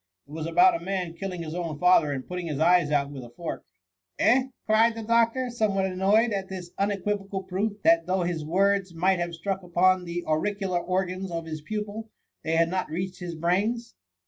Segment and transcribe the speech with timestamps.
[0.27, 3.23] It was about a man killing his own father, and putting his eyes out with
[3.23, 3.63] a fork.""
[4.17, 9.19] Eh!" cried the doctor, somewhat annoyed at this unequivocal proof that though his words might
[9.19, 12.09] have struck upon the auricular organs of his pupil,
[12.43, 13.93] they had not reached his brains.